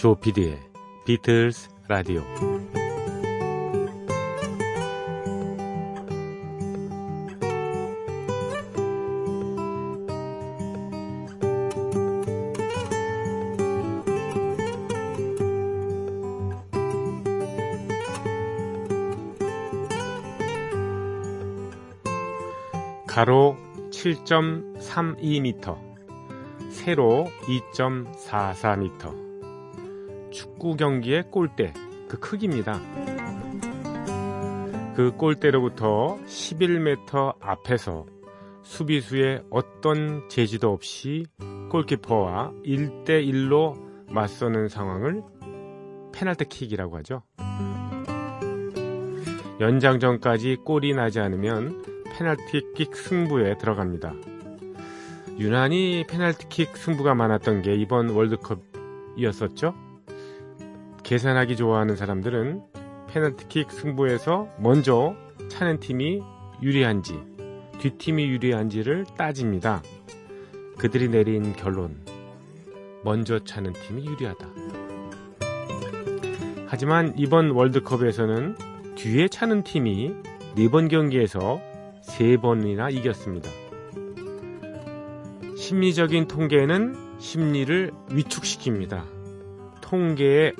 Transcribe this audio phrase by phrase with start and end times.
[0.00, 0.58] 조피디의
[1.04, 2.24] 비틀스 라디오
[23.06, 23.58] 가로
[23.90, 25.76] 7.32m,
[26.70, 27.28] 세로
[27.74, 29.29] 2.44m.
[30.30, 31.72] 축구 경기의 골대,
[32.08, 32.80] 그 크기입니다.
[34.94, 38.06] 그 골대로부터 11m 앞에서
[38.62, 41.24] 수비수의 어떤 제지도 없이
[41.70, 43.74] 골키퍼와 1대1로
[44.12, 45.22] 맞서는 상황을
[46.12, 47.22] 페널티킥이라고 하죠.
[49.60, 54.14] 연장전까지 골이 나지 않으면 페널티킥 승부에 들어갑니다.
[55.38, 59.89] 유난히 페널티킥 승부가 많았던 게 이번 월드컵이었었죠.
[61.10, 62.62] 계산하기 좋아하는 사람들은
[63.08, 65.16] 페널티킥 승부에서 먼저
[65.48, 66.22] 차는 팀이
[66.62, 67.18] 유리한지
[67.80, 69.82] 뒷팀이 유리한지를 따집니다.
[70.78, 71.96] 그들이 내린 결론
[73.02, 74.46] 먼저 차는 팀이 유리하다.
[76.68, 78.54] 하지만 이번 월드컵에서는
[78.94, 80.14] 뒤에 차는 팀이
[80.54, 81.60] 네 번 경기에서
[82.02, 83.50] 세 번이나 이겼습니다.
[85.56, 89.02] 심리적인 통계는 심리를 위축시킵니다.
[89.80, 90.52] 통계의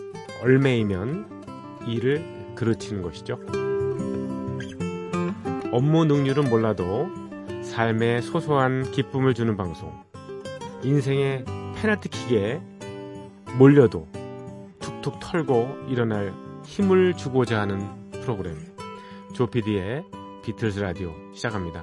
[0.43, 2.25] 얼매이면 이를
[2.55, 3.39] 그르치는 것이죠.
[5.73, 7.09] 업무 능률은 몰라도
[7.63, 9.93] 삶에 소소한 기쁨을 주는 방송.
[10.83, 11.45] 인생의
[11.77, 12.61] 페널티킥에
[13.59, 14.09] 몰려도
[14.81, 18.57] 툭툭 털고 일어날 힘을 주고자 하는 프로그램.
[19.35, 20.05] 조피디의
[20.43, 21.83] 비틀즈 라디오 시작합니다.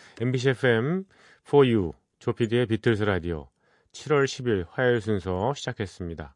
[0.21, 1.05] MBC FM
[1.45, 3.49] 4U 조피디의 비틀스 라디오
[3.91, 6.35] 7월 10일 화요일 순서 시작했습니다.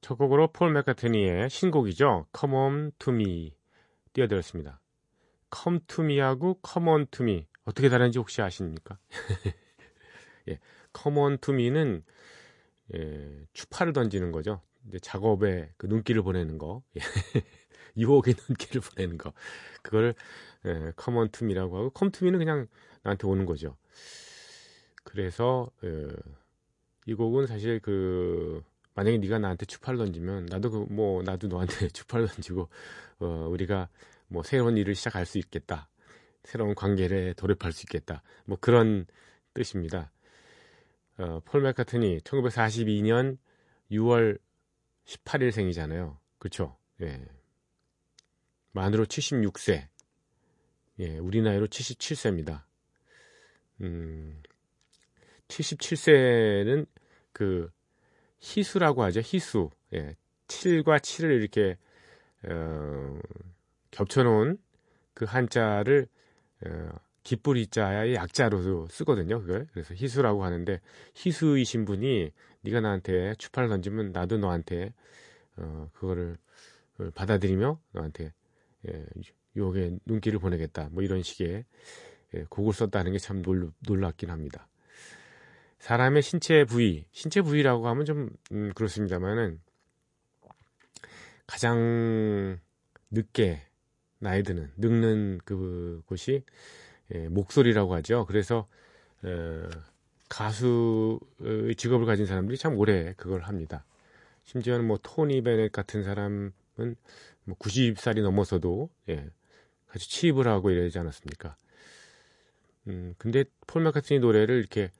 [0.00, 2.26] 첫 곡으로 폴 맥카트니의 신곡이죠.
[2.36, 3.54] Come On To Me
[4.14, 4.80] 띄워드렸습니다.
[5.56, 8.98] Come To Me하고 Come On To Me 어떻게 다른지 혹시 아십니까?
[10.48, 10.58] 예,
[11.00, 12.02] Come On To Me는
[12.96, 14.60] 예, 추파를 던지는 거죠.
[14.88, 16.82] 이제 작업에 그 눈길을 보내는 거.
[16.96, 17.00] 예.
[17.96, 19.32] 유혹의 눈길을 보내는 거.
[19.82, 20.14] 그거를
[20.66, 20.92] 예,
[21.30, 21.92] to me라고 하고
[22.22, 22.66] me는 그냥
[23.04, 23.76] 나한테 오는 거죠.
[25.04, 26.08] 그래서 예,
[27.06, 28.62] 이 곡은 사실 그
[28.94, 32.68] 만약에 네가 나한테 추파를 던지면 나도 그 뭐 나도 너한테 추파를 던지고
[33.20, 33.88] 어, 우리가
[34.28, 35.88] 뭐 새로운 일을 시작할 수 있겠다.
[36.42, 38.22] 새로운 관계를 돌입할 수 있겠다.
[38.44, 39.06] 뭐 그런
[39.54, 40.10] 뜻입니다.
[41.18, 43.38] 어, 폴 맥카트니 1942년
[43.90, 44.38] 6월
[45.06, 46.18] 18일 생이잖아요.
[46.38, 46.76] 그렇죠?
[47.02, 47.24] 예.
[48.72, 49.86] 만으로 76세.
[50.98, 52.62] 예, 우리 나이로 77세입니다.
[53.80, 54.42] 음,
[55.48, 56.86] 77세는
[57.32, 57.70] 그
[58.40, 59.20] 희수라고 하죠.
[59.20, 59.70] 희수.
[59.94, 60.16] 예,
[60.48, 61.76] 7과 7을 이렇게
[62.46, 63.18] 어,
[63.90, 64.58] 겹쳐놓은
[65.14, 66.08] 그 한자를
[66.66, 66.88] 어,
[67.22, 69.40] 기뿌리자의 약자로도 쓰거든요.
[69.40, 70.80] 그걸 그래서 희수라고 하는데
[71.14, 72.30] 희수이신 분이
[72.60, 74.92] 네가 나한테 추파를 던지면 나도 너한테
[75.56, 76.36] 어, 그거를
[77.14, 78.32] 받아들이며 너한테
[78.88, 79.06] 예,
[79.56, 80.88] 유혹의 눈길을 보내겠다.
[80.92, 81.64] 뭐 이런 식의
[82.34, 83.42] 예, 곡을 썼다는 게 참
[83.86, 84.68] 놀랍긴 합니다.
[85.78, 89.60] 사람의 신체 부위, 신체 부위라고 하면 좀 음, 그렇습니다만은
[91.46, 92.58] 가장
[93.10, 93.62] 늦게
[94.18, 96.42] 나이 드는 늙는 그 곳이
[97.14, 98.24] 예, 목소리라고 하죠.
[98.26, 98.66] 그래서
[99.22, 99.68] 어,
[100.28, 103.84] 가수의 직업을 가진 사람들이 참 오래 그걸 합니다.
[104.44, 106.52] 심지어는 뭐 토니 베넷 같은 사람은
[107.44, 109.28] 뭐 90살이 넘어서도 예,
[109.86, 111.56] 같이 취입을 하고 이러지 않았습니까?
[112.88, 114.90] 음, 근데 폴 마카트니 노래를 이렇게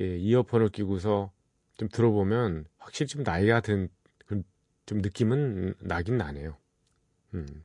[0.00, 1.32] 예, 이어폰을 끼고서
[1.76, 3.88] 좀 들어보면 확실히 좀 나이가 든
[4.88, 6.56] 좀 느낌은 나긴 나네요.
[7.34, 7.62] 음,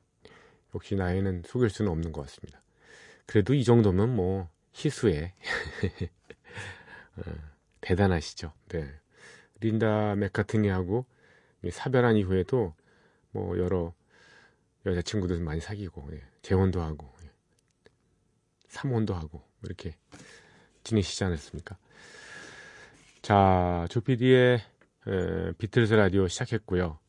[0.76, 2.62] 역시 나이는 속일 수는 없는 것 같습니다.
[3.26, 5.34] 그래도 이 정도면 뭐 희수에
[7.16, 7.22] 어,
[7.80, 8.52] 대단하시죠.
[8.68, 8.92] 네.
[9.62, 11.06] 린다 맥카트니하고
[11.72, 12.76] 사별한 이후에도
[13.32, 13.94] 뭐 여러
[14.86, 16.22] 여자친구들 많이 사귀고 예.
[16.42, 17.30] 재혼도 하고 예.
[18.68, 19.96] 삼혼도 하고 뭐 이렇게
[20.84, 21.78] 지내시지 않았습니까?
[23.22, 24.60] 자, 조피디의
[25.58, 27.00] 비틀즈 라디오 시작했고요.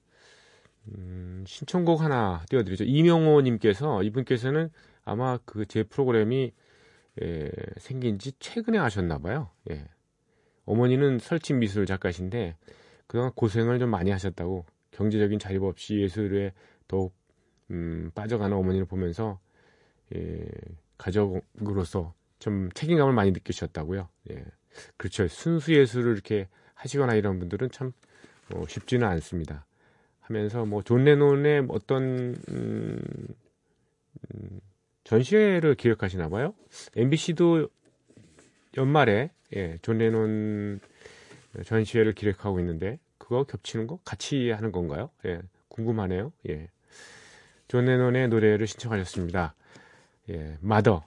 [0.88, 2.84] 음, 신청곡 하나 띄워드리죠.
[2.84, 4.70] 이명호님께서 이분께서는
[5.04, 6.52] 아마 그 제 프로그램이
[7.22, 9.50] 예, 생긴 지 최근에 하셨나 봐요.
[9.70, 9.86] 예.
[10.66, 12.56] 어머니는 설치 미술 작가신데
[13.06, 16.52] 그동안 고생을 좀 많이 하셨다고 경제적인 자립 없이 예술에
[16.88, 17.14] 더욱
[17.70, 19.38] 음, 빠져가는 어머니를 보면서
[20.14, 20.44] 예,
[20.98, 24.06] 가족으로서 좀 책임감을 많이 느끼셨다고요.
[24.30, 24.44] 예.
[24.98, 25.26] 그렇죠.
[25.28, 27.92] 순수 예술을 이렇게 하시거나 이런 분들은 참
[28.54, 29.64] 어, 쉽지는 않습니다.
[30.20, 33.00] 하면서 뭐 존 레논의 어떤 음,
[34.34, 34.60] 음,
[35.04, 36.54] 전시회를 기획하시나 봐요.
[36.96, 37.68] MBC도
[38.76, 40.80] 연말에 예, 존 레논
[41.64, 45.08] 전시회를 기획하고 있는데 그거 겹치는 거 같이 하는 건가요?
[45.24, 46.30] 예, 궁금하네요.
[46.50, 46.68] 예.
[47.68, 49.54] 존 레논의 노래를 신청하셨습니다.
[50.28, 51.06] 예, 마더.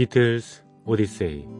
[0.00, 1.59] 비틀스 오디세이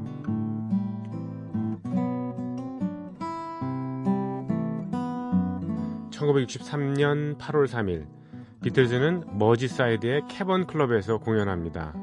[6.21, 8.07] 1963년 8월 3일
[8.61, 11.95] 비틀즈는 머지사이드의 캐번 클럽에서 공연합니다.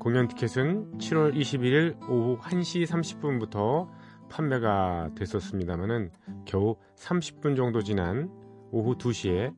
[0.00, 3.88] 공연 티켓은 7월 21일 오후 1시 30분부터
[4.28, 6.10] 판매가 됐었습니다만은
[6.44, 8.30] 겨우 30분 정도 지난
[8.72, 9.54] 오후 2시에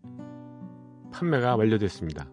[1.13, 2.29] 판매가 완료됐습니다.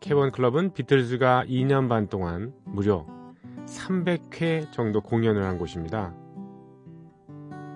[0.00, 3.06] 캐번 클럽은 비틀즈가 2년 반 동안 무려
[3.66, 6.14] 300회 정도 공연을 한 곳입니다.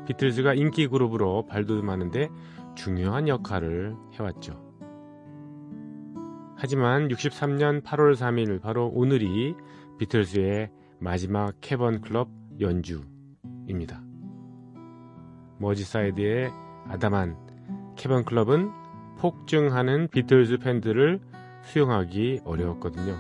[0.07, 2.29] 비틀즈가 인기 그룹으로 발돋움하는데
[2.75, 4.65] 중요한 역할을 해왔죠.
[6.57, 9.55] 하지만 63년 8월 3일 바로 오늘이
[9.99, 12.29] 비틀즈의 마지막 캐번 클럽
[12.61, 14.03] 연주입니다.
[15.59, 16.51] 머지사이드의
[16.89, 17.37] 아담한
[17.97, 18.71] 캐번 클럽은
[19.19, 21.21] 폭증하는 비틀즈 팬들을
[21.63, 23.17] 수용하기 어려웠거든요.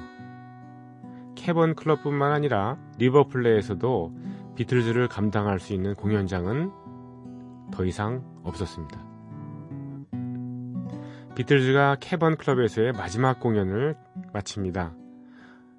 [1.34, 4.12] 캐번 클럽뿐만 아니라 리버풀에서도
[4.56, 6.72] 비틀즈를 감당할 수 있는 공연장은
[7.70, 9.04] 더 이상 없었습니다.
[11.34, 13.96] 비틀즈가 캐번 클럽에서의 마지막 공연을
[14.32, 14.94] 마칩니다.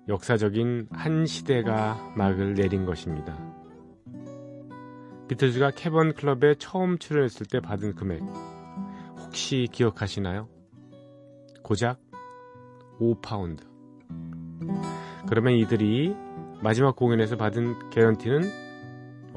[0.08, 3.36] 역사적인 한 시대가 막을 내린 것입니다.
[5.28, 8.22] 비틀즈가 캐번 클럽에 처음 출연했을 때 받은 금액
[9.18, 10.48] 혹시 기억하시나요?
[11.64, 12.00] 고작
[13.00, 13.64] 5파운드.
[15.28, 16.16] 그러면 이들이
[16.62, 18.67] 마지막 공연에서 받은 개런티는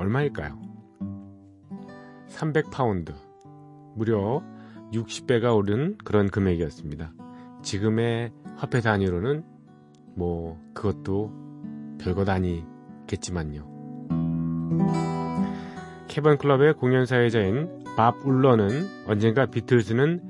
[0.01, 0.59] 얼마일까요?
[2.29, 3.13] 300파운드.
[3.95, 4.43] 무려
[4.95, 7.13] 60배가 오른 그런 금액이었습니다.
[7.63, 9.45] 지금의 화폐 단위로는
[10.17, 13.69] 뭐 그것도 별것 아니겠지만요.
[16.09, 20.23] 캐번 클럽의 공연 사회자인 밥 울러는 언젠가 비틀즈는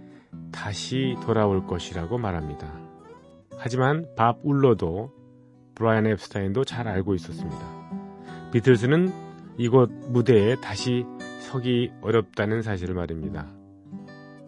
[0.50, 2.66] 다시 돌아올 것이라고 말합니다.
[3.56, 5.12] 하지만 밥 울러도
[5.76, 8.50] 브라이언 앱스타인도 잘 알고 있었습니다.
[8.50, 9.29] 비틀즈는
[9.60, 11.04] 이곳 무대에 다시
[11.40, 13.46] 서기 어렵다는 사실을 말입니다.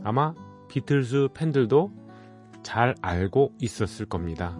[0.03, 0.35] 아마
[0.71, 1.93] 비틀즈 팬들도
[2.63, 4.57] 잘 알고 있었을 겁니다.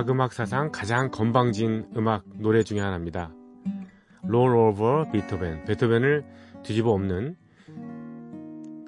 [0.00, 3.34] 락 음악 사상 가장 건방진 음악 노래 중에 하나입니다.
[4.22, 5.66] Roll Over Beethoven.
[5.66, 6.24] 베토벤을
[6.62, 7.36] 뒤집어 엎는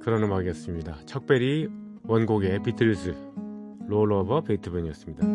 [0.02, 1.00] 그런 음악이었습니다.
[1.04, 1.68] 척베리
[2.04, 3.14] 원곡의 비틀즈
[3.88, 5.26] Roll Over Beethoven이었습니다.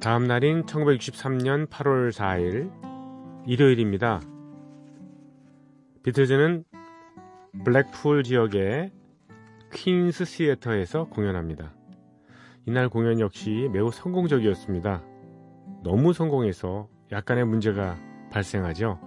[0.00, 2.72] 다음 날인 1963년 8월 4일
[3.46, 4.22] 일요일입니다.
[6.02, 6.64] 비틀즈는
[7.66, 8.92] 블랙풀 지역의
[9.74, 11.81] 퀸스 시애터에서 공연합니다.
[12.64, 15.02] 이날 공연 역시 매우 성공적이었습니다.
[15.82, 17.98] 너무 성공해서 약간의 문제가
[18.30, 19.00] 발생하죠.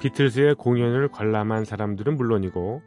[0.00, 2.82] 비틀즈의 공연을 관람한 사람들은 물론이고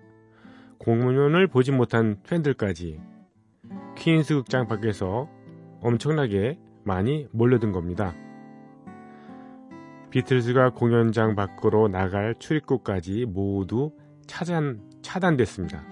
[0.79, 2.99] 공연을 보지 못한 팬들까지
[3.95, 5.29] 퀸스 극장 밖에서
[5.81, 8.15] 엄청나게 많이 몰려든 겁니다.
[10.09, 13.91] 비틀즈가 공연장 밖으로 나갈 출입구까지 모두
[14.25, 15.83] 차단, 차단됐습니다.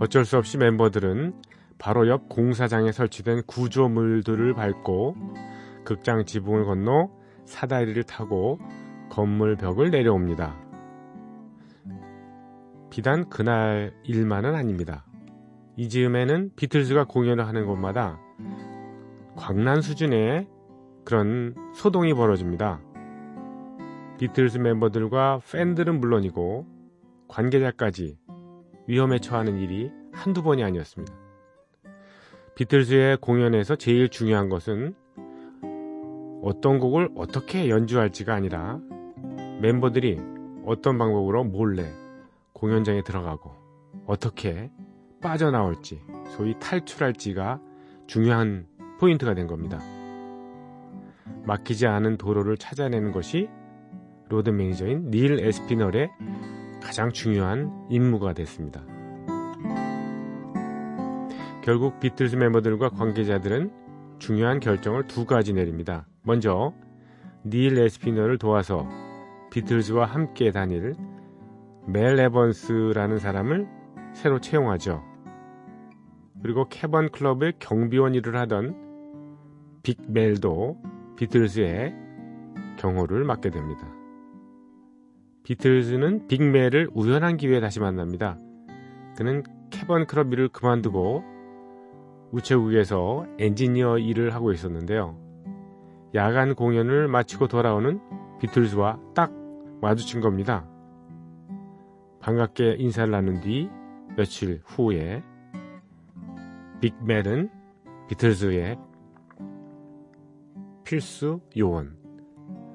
[0.00, 1.34] 어쩔 수 없이 멤버들은
[1.78, 5.14] 바로 옆 공사장에 설치된 구조물들을 밟고
[5.84, 7.10] 극장 지붕을 건너
[7.44, 8.58] 사다리를 타고
[9.10, 10.58] 건물 벽을 내려옵니다.
[12.88, 15.04] 비단 그날 일만은 아닙니다.
[15.76, 18.18] 이 즈음에는 비틀즈가 공연을 하는 곳마다
[19.36, 20.48] 광란 수준의
[21.04, 22.80] 그런 소동이 벌어집니다.
[24.18, 26.66] 비틀즈 멤버들과 팬들은 물론이고
[27.28, 28.18] 관계자까지
[28.90, 31.14] 위험에 처하는 일이 한두 번이 아니었습니다.
[32.56, 34.96] 비틀즈의 공연에서 제일 중요한 것은
[36.42, 38.80] 어떤 곡을 어떻게 연주할지가 아니라
[39.60, 40.18] 멤버들이
[40.66, 41.88] 어떤 방법으로 몰래
[42.52, 43.54] 공연장에 들어가고
[44.06, 44.72] 어떻게
[45.22, 47.60] 빠져나올지 소위 탈출할지가
[48.08, 48.66] 중요한
[48.98, 49.78] 포인트가 된 겁니다.
[51.44, 53.48] 막히지 않은 도로를 찾아내는 것이
[54.28, 56.10] 로드 매니저인 닐 에스피널의
[56.82, 58.82] 가장 중요한 임무가 됐습니다.
[61.62, 63.70] 결국 비틀즈 멤버들과 관계자들은
[64.18, 66.06] 중요한 결정을 두 가지 내립니다.
[66.22, 66.72] 먼저
[67.44, 68.88] 닐 에스피널을 도와서
[69.50, 70.94] 비틀즈와 함께 다닐
[71.86, 73.68] 멜 에번스라는 사람을
[74.12, 75.02] 새로 채용하죠.
[76.42, 78.74] 그리고 캐번 클럽의 경비원 일을 하던
[79.82, 80.78] 빅멜도
[81.16, 81.94] 비틀즈의
[82.78, 83.99] 경호를 맡게 됩니다.
[85.42, 88.38] 비틀즈는 빅멜을 우연한 기회에 다시 만납니다.
[89.16, 91.24] 그는 캐번 일을 그만두고
[92.32, 95.18] 우체국에서 엔지니어 일을 하고 있었는데요.
[96.14, 98.00] 야간 공연을 마치고 돌아오는
[98.40, 99.32] 비틀즈와 딱
[99.80, 100.68] 마주친 겁니다.
[102.20, 103.68] 반갑게 인사를 나눈 뒤
[104.16, 105.22] 며칠 후에
[106.80, 107.50] 빅멜은
[108.08, 108.78] 비틀즈의
[110.84, 111.96] 필수 요원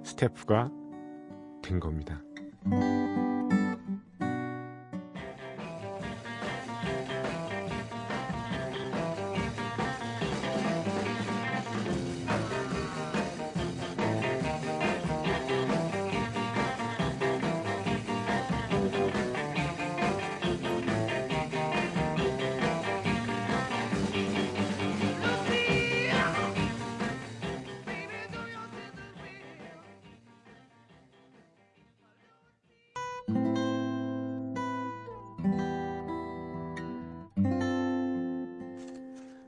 [0.04, 0.72] 스태프가
[1.62, 2.25] 된 겁니다.
[2.72, 3.25] you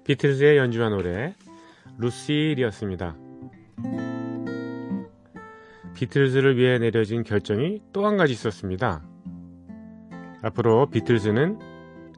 [0.08, 1.36] 비틀즈의 연주한 노래
[1.98, 3.18] 루시리였습니다.
[5.96, 9.04] 비틀즈를 위해 내려진 결정이 또 한 가지 있었습니다.
[10.44, 11.60] 앞으로 비틀즈는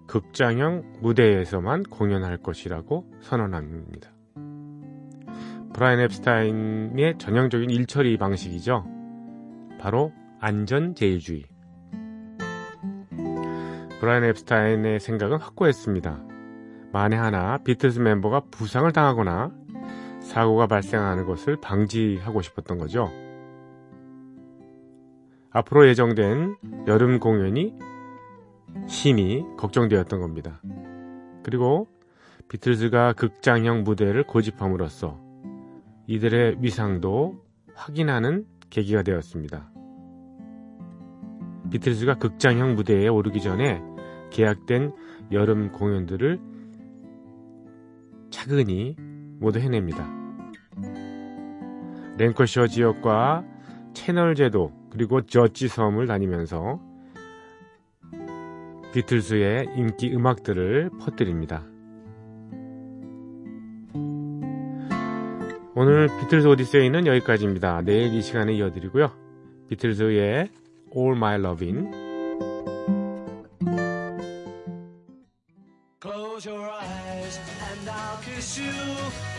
[0.06, 4.12] 극장형 무대에서만 공연할 것이라고 선언합니다.
[5.74, 8.86] 브라이언 앱스타인의 전형적인 일처리 방식이죠.
[9.80, 11.44] 바로 안전제일주의.
[14.00, 16.29] 브라이언 앱스타인의 생각은 확고했습니다.
[16.92, 19.52] 만에 하나 비틀스 멤버가 부상을 당하거나
[20.22, 23.12] 사고가 발생하는 것을 방지하고 싶었던 거죠.
[25.52, 27.74] 앞으로 예정된 여름 공연이
[28.88, 30.62] 심히 걱정되었던 겁니다.
[31.44, 31.88] 그리고
[32.50, 35.20] 비틀즈가 극장형 무대를 고집함으로써
[36.08, 37.44] 이들의 위상도
[37.76, 39.72] 확인하는 계기가 되었습니다.
[41.72, 43.82] 비틀즈가 극장형 무대에 오르기 전에
[44.32, 44.94] 계약된
[45.32, 46.40] 여름 공연들을
[48.30, 48.96] 차근히
[49.40, 50.08] 모두 해냅니다.
[52.18, 53.46] 랭커셔 지역과
[53.94, 56.82] 채널 제도 그리고 저지 섬을 다니면서
[58.94, 61.64] 비틀즈의 인기 음악들을 퍼뜨립니다.
[65.76, 67.82] 오늘 비틀즈 오디세이는 여기까지입니다.
[67.84, 69.12] 내일 이 시간에 이어드리고요.
[69.70, 70.50] 비틀즈의
[70.96, 72.09] All My Lovin'
[76.02, 77.40] Close your eyes
[77.70, 78.72] and I'll kiss you.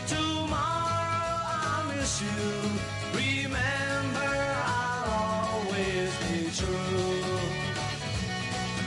[0.07, 2.29] Tomorrow I'll miss you.
[3.15, 4.31] Remember,
[4.67, 7.39] I'll always be true.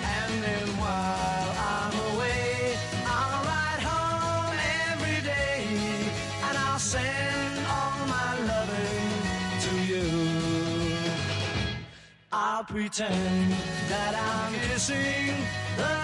[0.05, 4.59] And then while I'm away, I'll ride home
[4.91, 5.65] every day.
[6.43, 9.09] And I'll send all my loving
[9.65, 10.07] to you.
[12.31, 13.51] I'll pretend
[13.89, 15.33] that I'm kissing
[15.75, 16.03] the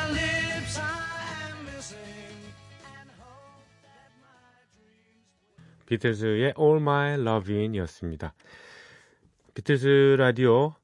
[5.90, 8.36] 비틀즈의 All My Lovin' 이었습니다.
[9.56, 10.76] 비틀즈 라디오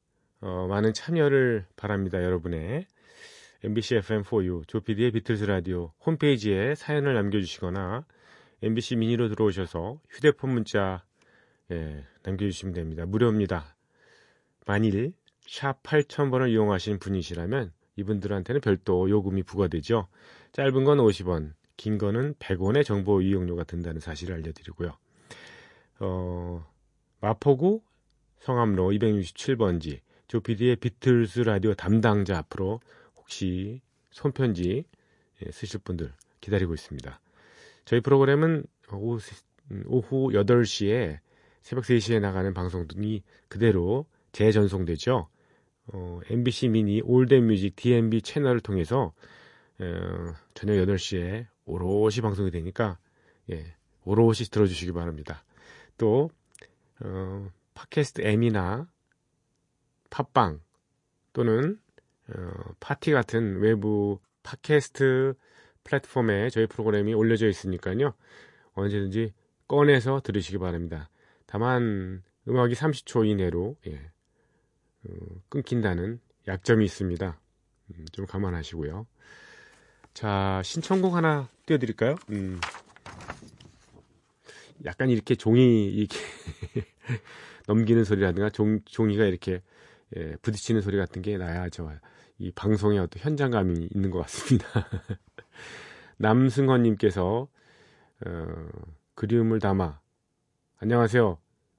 [0.41, 2.23] 어, 많은 참여를 바랍니다.
[2.23, 2.87] 여러분의
[3.63, 8.03] MBC FM4U 조피디의 비틀즈 라디오 홈페이지에 사연을 남겨주시거나
[8.63, 11.03] MBC 미니로 들어오셔서 휴대폰 문자
[11.71, 13.05] 예, 남겨주시면 됩니다.
[13.05, 13.75] 무료입니다.
[14.65, 15.13] 만일
[15.47, 20.07] 샵 8000번을 이용하신 분이시라면 이분들한테는 별도 요금이 부과되죠.
[20.51, 24.97] 짧은 건 50원, 긴 거는 100원의 정보 이용료가 든다는 사실을 알려드리고요.
[25.99, 26.65] 어,
[27.21, 27.81] 마포구
[28.39, 32.81] 성암로 267번지 조피디의 비틀스 라디오 담당자 앞으로
[33.15, 34.85] 혹시 손편지
[35.45, 37.19] 예, 쓰실 분들 기다리고 있습니다.
[37.85, 39.19] 저희 프로그램은 오후,
[39.71, 41.19] 음, 오후 8시에
[41.61, 45.27] 새벽 3시에 나가는 방송이 그대로 재전송되죠.
[45.87, 49.13] 어, MBC 미니 올덴 뮤직 DMB 채널을 통해서
[49.79, 52.97] 어, 저녁 8시에 오롯이 방송이 되니까
[53.51, 55.43] 예, 오롯이 들어주시기 바랍니다.
[55.97, 56.29] 또
[57.01, 58.87] 어, 팟캐스트 M이나
[60.09, 60.61] 팟빵
[61.33, 61.79] 또는
[62.29, 65.33] 어, 파티 같은 외부 팟캐스트
[65.83, 68.13] 플랫폼에 저희 프로그램이 올려져 있으니까요.
[68.73, 69.33] 언제든지
[69.67, 71.09] 꺼내서 들으시기 바랍니다.
[71.45, 74.11] 다만 음악이 30초 이내로 예,
[75.07, 75.13] 어,
[75.49, 77.39] 끊긴다는 약점이 있습니다.
[77.89, 79.07] 음, 좀 감안하시고요.
[80.15, 82.15] 자, 신청곡 하나 띄워드릴까요?
[82.29, 82.61] 음,
[84.85, 86.17] 약간 이렇게 종이 이렇게
[87.67, 89.61] 넘기는 소리라든가 종, 종이가 이렇게
[90.15, 94.65] 예, 부딪히는 소리 같은 게 나야 저이 방송에 어떤 현장감이 있는 것 같습니다.
[96.15, 97.49] 남승헌님께서
[98.25, 98.69] 어,
[99.15, 99.99] 그리움을 담아
[100.77, 101.37] 안녕하세요.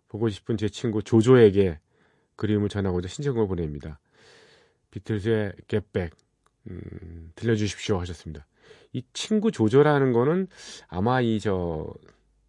[0.08, 1.80] 보고 싶은 제 친구 조조에게
[2.36, 3.98] 그리움을 전하고자 신청을 보냅니다.
[4.90, 6.25] 비틀즈의 겟백
[6.68, 8.46] 음, 들려주십시오 하셨습니다.
[8.92, 10.48] 이 친구 조조라는 거는
[10.88, 11.92] 아마 이 저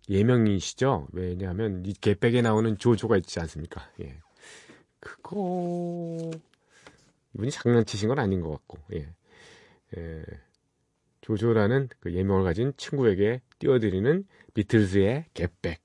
[0.10, 1.08] 예명이시죠?
[1.12, 3.90] 왜냐하면 이 겟백에 나오는 조조가 있지 않습니까?
[4.02, 4.18] 예.
[5.00, 6.32] 그거
[7.34, 9.14] 이분이 장난치신 건 아닌 것 같고 예.
[9.98, 10.24] 예.
[11.22, 15.84] 조조라는 그 예명을 가진 친구에게 띄워드리는 비틀즈의 겟백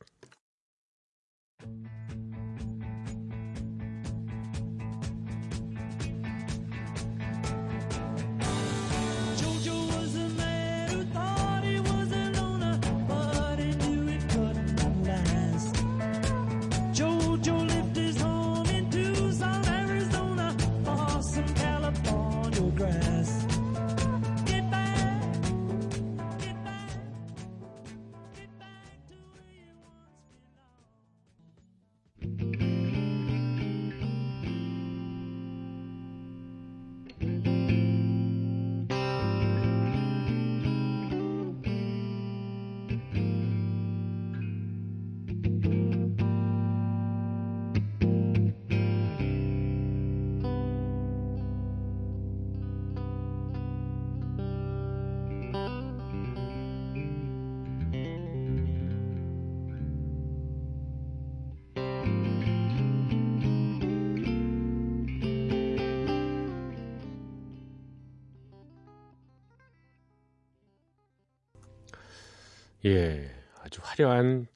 [72.85, 74.49] 예, 아주 화려한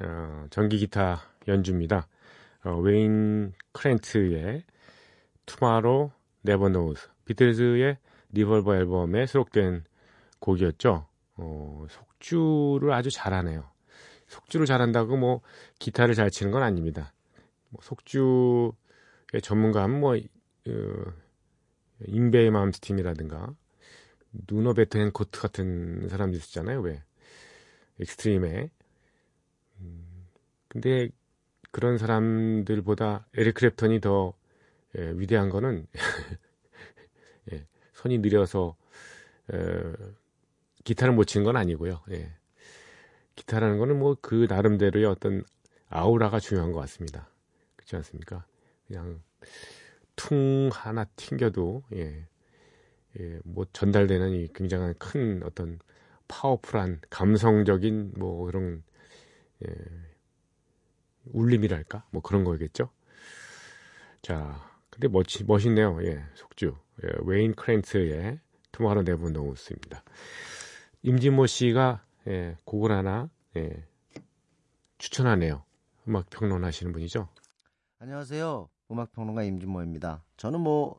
[0.00, 2.08] 어, 전기 기타 연주입니다.
[2.64, 4.64] 어, 웨인 크랜츠의
[5.46, 6.10] Tomorrow
[6.42, 7.98] Never Knows 비틀즈의
[8.32, 9.84] Revolver 앨범에 수록된
[10.40, 11.06] 곡이었죠.
[11.36, 13.70] 어, 속주를 아주 잘하네요.
[14.26, 15.40] 속주를 잘한다고 뭐
[15.78, 17.12] 기타를 잘 치는 건 아닙니다.
[17.68, 18.72] 뭐 속주의
[19.42, 21.12] 전문가는 뭐 어,
[22.04, 23.54] 잉베이 맘스틴이라든가
[24.50, 26.80] 누노 베텐코트 같은 사람들 있었잖아요.
[26.80, 27.04] 왜
[28.00, 28.70] 엑스트림에
[29.80, 30.26] 음,
[30.68, 31.08] 근데
[31.70, 34.34] 그런 사람들보다 에릭 클랩턴이 더
[34.98, 35.86] 예, 위대한 거는
[37.52, 38.76] 예, 손이 느려서
[39.52, 39.56] 에,
[40.84, 42.02] 기타를 못 치는 건 아니고요.
[42.10, 42.32] 예.
[43.36, 45.42] 기타라는 거는 뭐 그 나름대로의 어떤
[45.88, 47.28] 아우라가 중요한 것 같습니다.
[47.76, 48.44] 그렇지 않습니까?
[48.86, 49.22] 그냥
[50.16, 52.26] 퉁 하나 튕겨도 예,
[53.20, 55.78] 예, 뭐 전달되는 이 굉장한 큰 어떤
[56.28, 58.82] 파워풀한 감성적인 뭐 그런
[59.66, 59.74] 예,
[61.32, 62.90] 울림이랄까 뭐 그런 거겠죠.
[64.22, 64.60] 자,
[64.90, 65.98] 근데 멋지, 멋있네요.
[66.04, 68.40] 예, 속주 예, 웨인 크랜트의
[68.72, 70.02] Tomorrow Never Knows입니다.
[71.02, 73.86] 임진모 씨가 예, 곡을 하나 예,
[74.98, 75.64] 추천하네요.
[76.08, 77.28] 음악 평론하시는 분이죠.
[77.98, 78.68] 안녕하세요.
[78.90, 80.22] 음악 평론가 임진모입니다.
[80.36, 80.98] 저는 뭐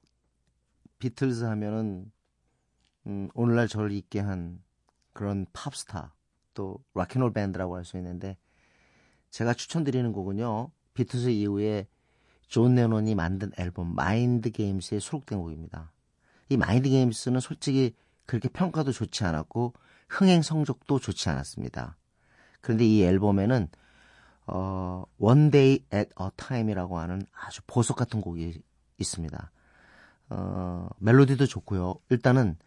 [1.00, 2.12] 비틀즈 하면은
[3.08, 4.62] 음, 오늘날 저를 있게 한
[5.16, 6.14] 그런 팝스타
[6.54, 8.38] 또 락앤롤 밴드라고 할 수 있는데
[9.32, 10.72] 제가 추천드리는 곡은요.
[10.94, 11.88] 비틀즈 이후에
[12.48, 15.92] 존 레논이 만든 앨범 Mind Games에 수록된 곡입니다.
[16.50, 19.74] 이 Mind Games는 솔직히 그렇게 평가도 좋지 않았고
[20.10, 21.98] 흥행 성적도 좋지 않았습니다.
[22.62, 23.70] 그런데 이 앨범에는
[24.48, 28.62] 어, One Day at a Time이라고 하는 아주 보석 같은 곡이
[28.98, 29.52] 있습니다.
[30.30, 31.96] 어, 멜로디도 좋고요.
[32.10, 32.58] 일단은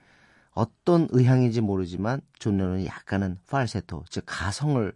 [0.58, 4.92] 어떤 의향인지 모르지만 존 레논이 약간은 팔세토, 즉 가성을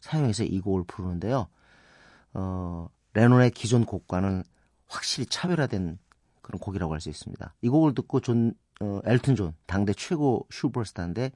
[0.00, 1.46] 사용해서 이 곡을 부르는데요.
[2.32, 4.42] 어, 레논의 기존 곡과는
[4.88, 5.98] 확실히 차별화된
[6.42, 7.54] 그런 곡이라고 할 수 있습니다.
[7.62, 11.30] 이 곡을 듣고 존 어, 엘튼 존 당대 최고 슈퍼스타인데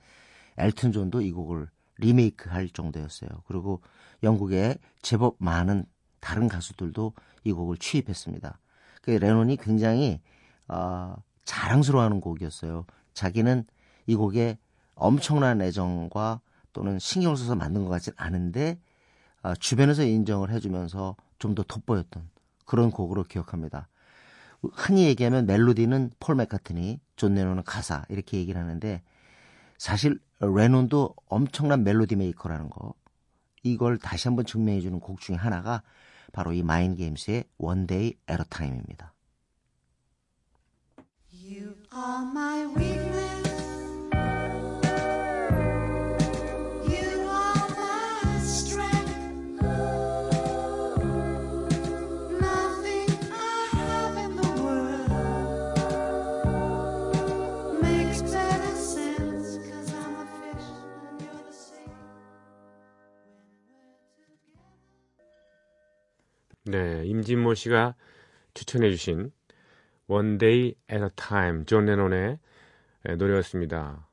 [0.56, 3.30] 엘튼 존도 이 곡을 리메이크 할 정도였어요.
[3.46, 3.80] 그리고
[4.24, 5.84] 영국의 제법 많은
[6.18, 7.12] 다른 가수들도
[7.44, 8.58] 이 곡을 취입했습니다.
[9.02, 10.20] 그 레논이 굉장히
[10.66, 11.14] 어,
[11.44, 12.84] 자랑스러워하는 곡이었어요.
[13.18, 13.64] 자기는
[14.06, 14.58] 이 곡에
[14.94, 16.40] 엄청난 애정과
[16.72, 18.78] 또는 신경 써서 만든 것 같진 않은데
[19.42, 22.28] 어, 주변에서 인정을 해주면서 좀 더 돋보였던
[22.64, 23.88] 그런 곡으로 기억합니다.
[24.72, 29.02] 흔히 얘기하면 멜로디는 폴 맥카트니, 존 레논은 가사 이렇게 얘기를 하는데
[29.78, 32.94] 사실 레논도 엄청난 멜로디 메이커라는 거
[33.62, 35.82] 이걸 다시 한번 증명해 주는 곡 중에 하나가
[36.32, 39.12] 바로 이 Mind Games의 a Time입니다.
[66.70, 67.94] 네, 임진모 씨가
[68.52, 69.32] 추천해 주신
[70.08, 72.38] One Day at a Time 존 레논의
[73.08, 74.08] 예, 노래였습니다.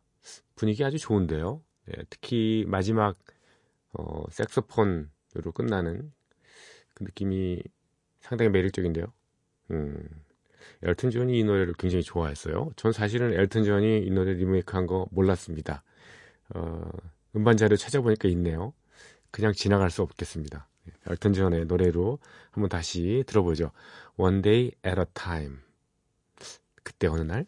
[0.55, 1.61] 분위기 아주 좋은데요.
[1.89, 3.17] 예, 특히 마지막
[3.93, 6.11] 어, 색소폰으로 끝나는
[6.93, 7.61] 그 느낌이
[8.19, 9.05] 상당히 매력적인데요.
[9.71, 10.07] 음,
[10.83, 12.71] 엘튼 존이 이 노래를 굉장히 좋아했어요.
[12.75, 15.83] 전 사실은 엘튼 존이 이 노래 리메이크한 거 몰랐습니다.
[16.53, 16.89] 어,
[17.35, 18.73] 음반 자료 찾아보니까 있네요.
[19.31, 20.67] 그냥 지나갈 수 없겠습니다.
[21.09, 22.19] 엘튼 존의 노래로
[22.51, 23.71] 한번 다시 들어보죠.
[24.17, 25.64] One Day at a Time.
[26.85, 27.45] 그때 어느 날?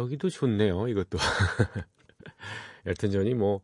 [0.00, 0.88] 여기도 좋네요.
[0.88, 1.18] 이것도.
[2.86, 3.60] 엘튼 존이 뭐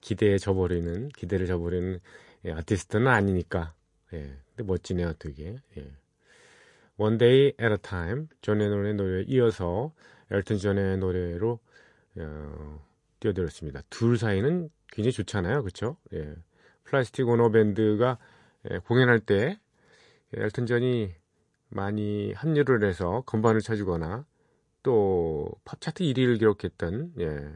[0.00, 2.00] 기대에 져버리는 기대를 져버리는
[2.46, 3.74] 예, 아티스트는 아니니까.
[4.12, 4.36] 예.
[4.54, 5.58] 근데 멋지네요, 되게.
[5.76, 5.90] 예.
[6.96, 9.92] One Day at a Time 존 레논의 노래에 이어서
[10.30, 11.58] 엘튼 존의 노래로
[12.16, 12.86] 어,
[13.20, 13.82] 띄워드렸습니다.
[13.90, 15.96] 둘 사이는 굉장히 좋잖아요, 그렇죠?
[16.14, 16.34] 예.
[16.84, 18.18] Plastic Ono Band가
[18.70, 19.58] 예, 공연할 때
[20.34, 21.12] 엘튼 존이
[21.68, 24.24] 많이 합류를 해서 건반을 쳐주거나
[24.82, 27.52] 또 팝차트 1위를 기록했던 예,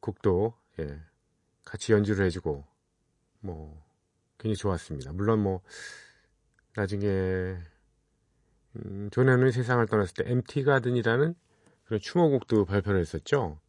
[0.00, 1.00] 곡도 예,
[1.64, 2.64] 같이 연주를 해주고
[3.40, 3.84] 뭐
[4.38, 5.12] 굉장히 좋았습니다.
[5.12, 5.62] 물론 뭐
[6.74, 7.56] 나중에
[8.76, 11.34] 음, 존 레논이 세상을 떠났을 때 MT 가든이라는
[11.84, 13.60] 그런 추모곡도 발표를 했었죠.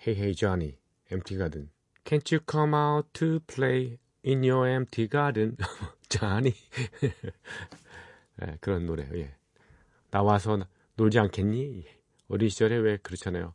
[0.00, 0.78] Hey Hey Johnny,
[1.10, 1.70] Empty Garden.
[2.04, 5.56] Can't you come out to play in your empty garden,
[6.10, 6.54] Johnny?
[8.42, 9.08] 예, 그런 노래.
[9.14, 9.34] 예.
[10.10, 10.58] 나와서
[10.96, 11.93] 놀지 않겠니?
[12.28, 13.54] 어린 시절에 왜 그렇잖아요.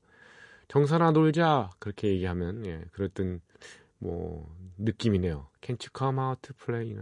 [0.67, 3.41] 정선아 놀자 그렇게 얘기하면 예, 그랬던
[3.97, 5.47] 뭐 느낌이네요.
[5.61, 6.95] Can't you come out to play?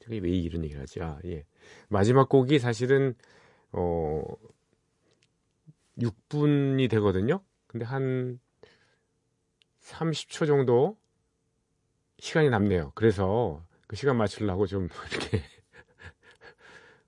[0.00, 1.02] 저게 왜 이런 얘기를 하지?
[1.02, 1.44] 아, 예.
[1.88, 3.14] 마지막 곡이 사실은
[3.72, 4.22] 어
[5.98, 7.40] 6분이 되거든요.
[7.66, 8.38] 근데 한
[9.80, 10.96] 30초 정도
[12.18, 12.92] 시간이 남네요.
[12.94, 15.42] 그래서 그 시간 맞추려고 좀 이렇게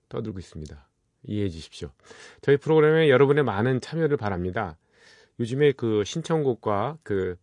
[0.09, 0.88] 떠들고 있습니다.
[1.23, 1.91] 이해해 주십시오.
[2.41, 4.77] 저희 프로그램에 여러분의 많은 참여를 바랍니다.
[5.39, 7.37] 요즘에 그 신청곡과 그,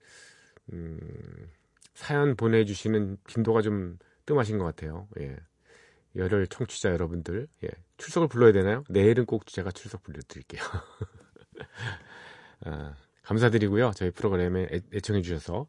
[0.72, 0.98] 음,
[1.94, 5.08] 사연 보내주시는 빈도가 좀 뜸하신 것 같아요.
[5.20, 5.36] 예.
[6.14, 7.68] 열혈 청취자 여러분들, 예.
[7.98, 8.84] 출석을 불러야 되나요?
[8.88, 10.62] 내일은 꼭 제가 출석 불러드릴게요.
[12.64, 13.92] 아, 감사드리고요.
[13.94, 15.66] 저희 프로그램에 애, 애청해 주셔서.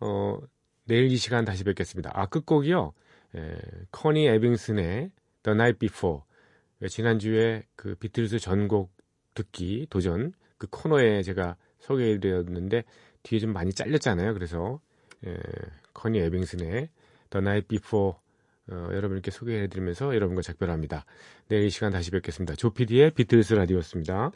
[0.00, 0.38] 어,
[0.84, 2.10] 내일 이 시간 다시 뵙겠습니다.
[2.14, 2.92] 아, 끝곡이요.
[3.36, 3.58] 예,
[3.90, 5.10] 커니 에빙슨의
[5.42, 6.22] The Night Before.
[6.82, 8.92] 예, 지난주에 그 비틀즈 전곡
[9.34, 12.84] 듣기 도전 그 코너에 제가 소개해드렸는데
[13.22, 14.34] 뒤에 좀 많이 잘렸잖아요.
[14.34, 14.80] 그래서
[15.26, 15.36] 예,
[15.94, 16.88] 커니 에빙슨의
[17.30, 18.16] The Night Before
[18.70, 21.04] 어, 여러분께 소개해드리면서 여러분과 작별합니다.
[21.48, 22.54] 내일 이 시간 다시 뵙겠습니다.
[22.54, 24.30] 조피디의 비틀즈 라디오였습니다.